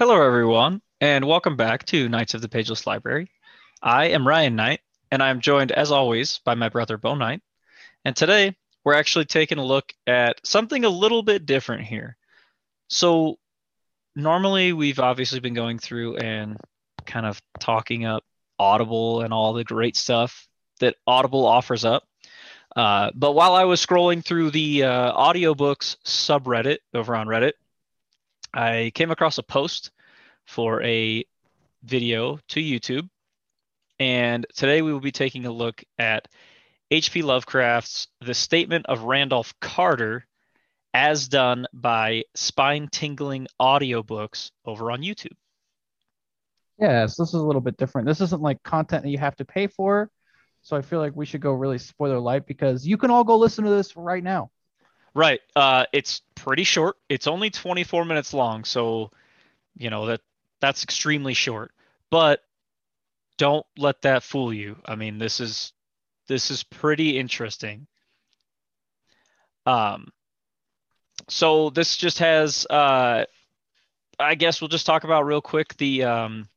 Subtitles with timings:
[0.00, 3.30] Hello, everyone, and welcome back to Knights of the Pageless Library.
[3.82, 4.80] I am Ryan Knight,
[5.10, 7.42] and I'm joined, as always, by my brother Bo Knight.
[8.06, 12.16] And today, we're actually taking a look at something a little bit different here.
[12.88, 13.38] So,
[14.16, 16.56] normally, we've obviously been going through and
[17.04, 18.24] kind of talking up
[18.58, 20.48] Audible and all the great stuff
[20.78, 22.04] that Audible offers up.
[22.74, 27.52] Uh, but while I was scrolling through the uh, audiobooks subreddit over on Reddit,
[28.52, 29.90] I came across a post
[30.46, 31.24] for a
[31.82, 33.08] video to YouTube.
[33.98, 36.26] And today we will be taking a look at
[36.90, 37.22] H.P.
[37.22, 40.26] Lovecraft's The Statement of Randolph Carter
[40.92, 45.36] as done by spine tingling audiobooks over on YouTube.
[46.78, 48.08] Yes, this is a little bit different.
[48.08, 50.10] This isn't like content that you have to pay for.
[50.62, 53.36] So I feel like we should go really spoiler light because you can all go
[53.36, 54.50] listen to this right now.
[55.14, 55.40] Right.
[55.56, 56.96] Uh, it's pretty short.
[57.08, 59.10] It's only 24 minutes long, so
[59.76, 60.20] you know that
[60.60, 61.72] that's extremely short.
[62.10, 62.42] But
[63.38, 64.76] don't let that fool you.
[64.84, 65.72] I mean, this is
[66.28, 67.86] this is pretty interesting.
[69.66, 70.12] Um,
[71.28, 72.66] so this just has.
[72.66, 73.24] Uh,
[74.18, 76.48] I guess we'll just talk about real quick the um,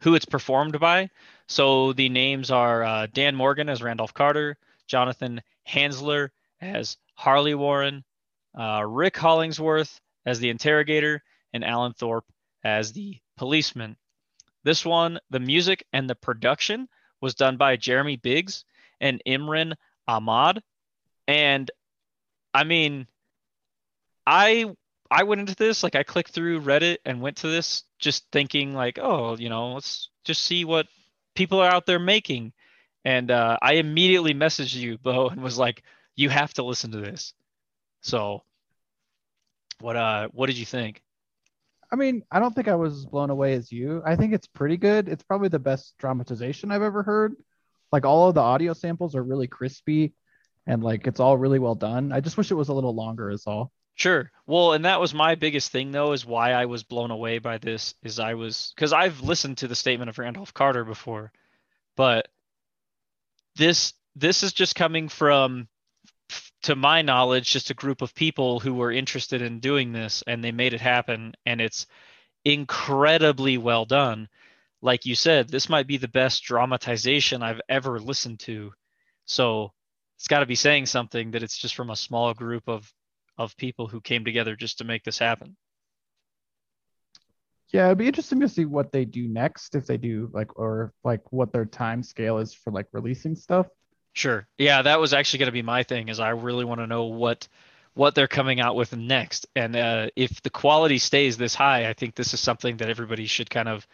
[0.00, 1.10] who it's performed by.
[1.46, 8.04] So the names are uh, Dan Morgan as Randolph Carter, Jonathan Hansler as Harley Warren,
[8.58, 12.26] uh, Rick Hollingsworth as the interrogator, and Alan Thorpe
[12.64, 13.96] as the policeman.
[14.64, 16.88] This one, the music and the production
[17.20, 18.64] was done by Jeremy Biggs
[19.00, 19.74] and Imran
[20.06, 20.62] Ahmad.
[21.26, 21.70] And
[22.52, 23.06] I mean,
[24.26, 24.66] I
[25.10, 28.74] I went into this like I clicked through Reddit and went to this just thinking
[28.74, 30.86] like, oh, you know, let's just see what
[31.34, 32.52] people are out there making.
[33.04, 35.82] And uh, I immediately messaged you, Bo, and was like,
[36.18, 37.32] you have to listen to this.
[38.00, 38.42] So,
[39.80, 41.00] what uh, what did you think?
[41.90, 44.02] I mean, I don't think I was as blown away as you.
[44.04, 45.08] I think it's pretty good.
[45.08, 47.34] It's probably the best dramatization I've ever heard.
[47.92, 50.12] Like all of the audio samples are really crispy
[50.66, 52.12] and like it's all really well done.
[52.12, 53.72] I just wish it was a little longer is all.
[53.94, 54.30] Sure.
[54.46, 57.58] Well, and that was my biggest thing though is why I was blown away by
[57.58, 61.32] this is I was cuz I've listened to the statement of Randolph Carter before,
[61.96, 62.28] but
[63.56, 65.68] this this is just coming from
[66.62, 70.42] to my knowledge, just a group of people who were interested in doing this and
[70.42, 71.34] they made it happen.
[71.46, 71.86] And it's
[72.44, 74.28] incredibly well done.
[74.80, 78.72] Like you said, this might be the best dramatization I've ever listened to.
[79.24, 79.72] So
[80.16, 82.92] it's got to be saying something that it's just from a small group of
[83.38, 85.56] of people who came together just to make this happen.
[87.72, 90.92] Yeah, it'd be interesting to see what they do next if they do like or
[91.04, 93.66] like what their time scale is for like releasing stuff.
[94.18, 94.48] Sure.
[94.58, 96.08] Yeah, that was actually going to be my thing.
[96.08, 97.46] Is I really want to know what
[97.94, 101.92] what they're coming out with next, and uh, if the quality stays this high, I
[101.92, 103.86] think this is something that everybody should kind of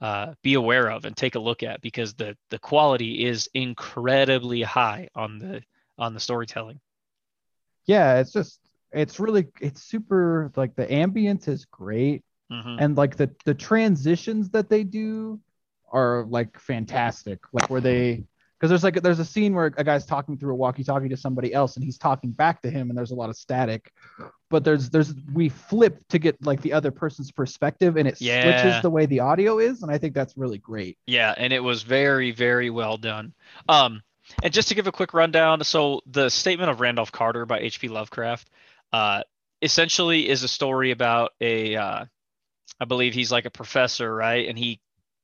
[0.00, 4.62] uh, be aware of and take a look at because the the quality is incredibly
[4.62, 5.62] high on the
[5.98, 6.78] on the storytelling.
[7.84, 8.60] Yeah, it's just
[8.92, 12.22] it's really it's super like the ambience is great,
[12.52, 12.76] mm-hmm.
[12.78, 15.40] and like the the transitions that they do
[15.90, 17.40] are like fantastic.
[17.52, 18.22] Like where they
[18.62, 21.52] because there's like there's a scene where a guy's talking through a walkie-talkie to somebody
[21.52, 23.92] else and he's talking back to him and there's a lot of static
[24.50, 28.62] but there's there's we flip to get like the other person's perspective and it yeah.
[28.62, 30.96] switches the way the audio is and i think that's really great.
[31.06, 33.34] Yeah and it was very very well done.
[33.68, 34.00] Um
[34.44, 37.90] and just to give a quick rundown so the statement of randolph carter by hp
[37.90, 38.48] lovecraft
[38.92, 39.24] uh
[39.60, 42.04] essentially is a story about a uh
[42.78, 44.48] i believe he's like a professor right?
[44.48, 44.80] And he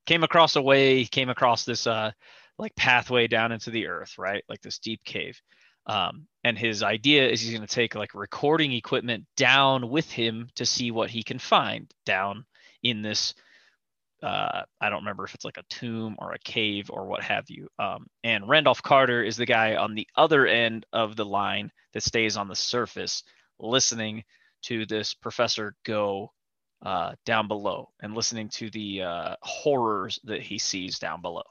[0.07, 2.11] came across a way he came across this uh
[2.59, 4.45] like pathway down into the earth, right?
[4.49, 5.41] Like this deep cave.
[5.87, 10.49] Um, and his idea is he's going to take like recording equipment down with him
[10.57, 12.45] to see what he can find down
[12.83, 13.35] in this.
[14.23, 17.45] Uh, I don't remember if it's like a tomb or a cave or what have
[17.49, 17.69] you.
[17.79, 22.03] Um, and Randolph Carter is the guy on the other end of the line that
[22.03, 23.23] stays on the surface,
[23.59, 24.25] listening
[24.65, 26.33] to this professor go
[26.85, 31.43] uh, down below and listening to the uh, horrors that he sees down below.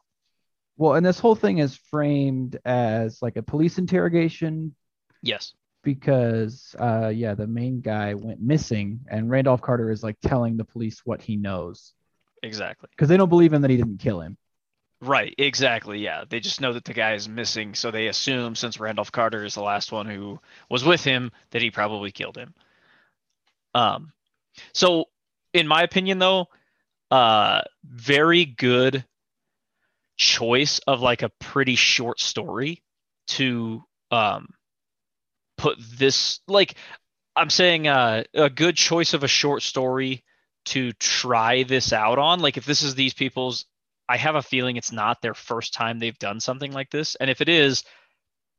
[0.77, 4.75] Well, and this whole thing is framed as like a police interrogation.
[5.23, 5.53] Yes.
[5.83, 10.65] Because uh yeah, the main guy went missing and Randolph Carter is like telling the
[10.65, 11.93] police what he knows.
[12.43, 12.89] Exactly.
[12.91, 14.37] Because they don't believe him that he didn't kill him.
[15.01, 15.99] Right, exactly.
[15.99, 16.25] Yeah.
[16.27, 19.53] They just know that the guy is missing, so they assume since Randolph Carter is
[19.53, 20.39] the last one who
[20.69, 22.53] was with him that he probably killed him.
[23.73, 24.11] Um
[24.73, 25.05] so
[25.53, 26.47] in my opinion though,
[27.09, 29.05] uh very good
[30.17, 32.81] choice of like a pretty short story
[33.27, 34.47] to um
[35.57, 36.75] put this like
[37.35, 40.23] I'm saying uh, a good choice of a short story
[40.65, 42.39] to try this out on.
[42.39, 43.65] Like if this is these people's
[44.09, 47.15] I have a feeling it's not their first time they've done something like this.
[47.15, 47.83] And if it is,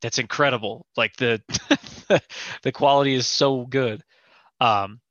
[0.01, 0.85] that's incredible.
[0.95, 1.41] Like the
[2.63, 4.03] the quality is so good.
[4.61, 5.01] Um,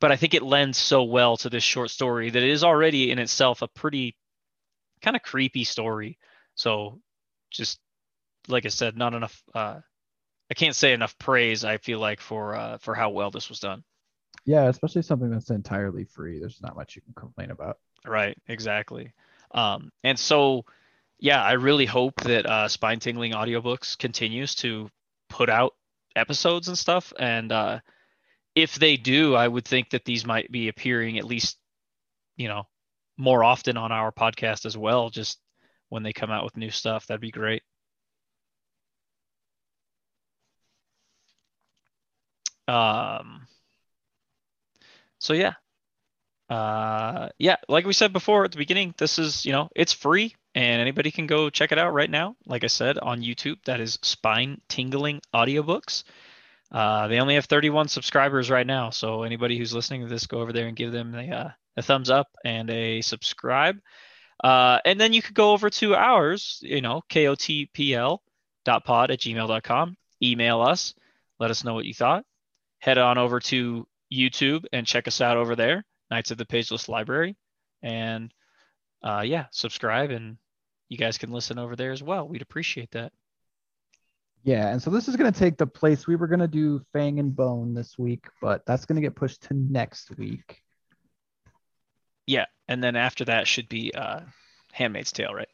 [0.00, 3.10] but I think it lends so well to this short story that it is already
[3.10, 4.16] in itself a pretty
[5.00, 6.18] kind of creepy story.
[6.54, 7.00] So
[7.50, 7.78] just
[8.46, 9.80] like I said, not enough uh,
[10.50, 13.60] I can't say enough praise I feel like for uh, for how well this was
[13.60, 13.84] done.
[14.44, 16.38] Yeah, especially something that's entirely free.
[16.38, 17.78] There's not much you can complain about.
[18.06, 19.12] Right, exactly.
[19.50, 20.64] Um, and so,
[21.18, 24.88] yeah, I really hope that uh, Spine Tingling Audiobooks continues to
[25.28, 25.74] put out
[26.16, 27.12] episodes and stuff.
[27.18, 27.80] And uh,
[28.54, 31.58] if they do, I would think that these might be appearing at least,
[32.36, 32.66] you know,
[33.18, 35.10] more often on our podcast as well.
[35.10, 35.38] Just
[35.90, 37.62] when they come out with new stuff, that'd be great.
[42.66, 43.46] Um.
[45.18, 45.54] So yeah,
[46.50, 50.34] uh, yeah, like we said before at the beginning, this is, you know, it's free
[50.54, 52.36] and anybody can go check it out right now.
[52.46, 56.04] Like I said, on YouTube, that is Spine Tingling Audiobooks.
[56.72, 58.90] Uh, they only have 31 subscribers right now.
[58.90, 61.82] So anybody who's listening to this, go over there and give them the uh, a
[61.82, 63.78] thumbs up and a subscribe.
[64.42, 68.20] Uh, and then you could go over to ours, you know, kotpl.pod
[69.10, 69.96] at gmail.com.
[70.22, 70.94] Email us.
[71.38, 72.24] Let us know what you thought.
[72.80, 75.84] Head on over to YouTube and check us out over there.
[76.10, 77.36] Knights of the Pageless Library.
[77.82, 78.32] And
[79.02, 80.36] uh, yeah, subscribe and
[80.88, 82.26] you guys can listen over there as well.
[82.26, 83.12] We'd appreciate that.
[84.44, 86.80] Yeah, and so this is going to take the place we were going to do
[86.92, 90.62] Fang and Bone this week, but that's going to get pushed to next week.
[92.28, 94.20] Yeah, and then after that should be uh,
[94.72, 95.48] Handmaid's Tale, right?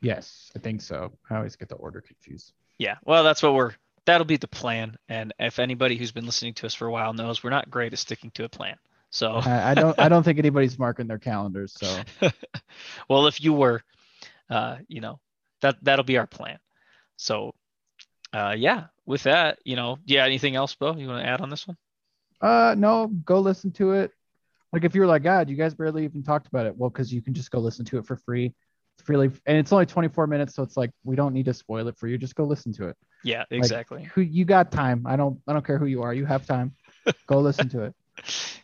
[0.00, 1.12] Yes, I think so.
[1.28, 2.52] I always get the order confused.
[2.78, 3.74] Yeah, well, that's what we're.
[4.06, 4.96] That'll be the plan.
[5.10, 7.92] And if anybody who's been listening to us for a while knows, we're not great
[7.92, 8.76] at sticking to a plan.
[9.10, 11.74] So I, I don't I don't think anybody's marking their calendars.
[11.76, 12.00] So
[13.08, 13.82] well, if you were,
[14.48, 15.20] uh, you know,
[15.60, 16.58] that that'll be our plan.
[17.16, 17.54] So
[18.32, 20.96] uh, yeah, with that, you know, yeah, anything else, Bo?
[20.96, 21.76] You want to add on this one?
[22.40, 24.12] Uh, no, go listen to it.
[24.76, 26.76] Like if you're like, God, you guys barely even talked about it.
[26.76, 28.52] Well, because you can just go listen to it for free.
[28.98, 31.88] It's really and it's only 24 minutes, so it's like we don't need to spoil
[31.88, 32.18] it for you.
[32.18, 32.96] Just go listen to it.
[33.24, 34.00] Yeah, exactly.
[34.00, 35.06] Like, who you got time?
[35.06, 36.12] I don't I don't care who you are.
[36.12, 36.74] You have time.
[37.26, 37.94] Go listen to it.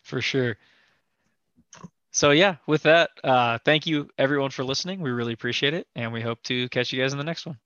[0.02, 0.58] for sure.
[2.10, 5.00] So yeah, with that, uh, thank you everyone for listening.
[5.00, 7.56] We really appreciate it, and we hope to catch you guys in the next one.